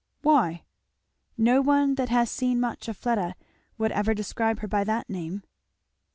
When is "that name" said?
4.83-5.43